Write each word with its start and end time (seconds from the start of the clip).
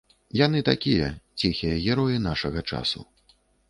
Яны 0.39 0.61
такія, 0.69 1.11
ціхія 1.43 1.79
героі 1.87 2.25
нашага 2.29 2.69
часу. 2.71 3.09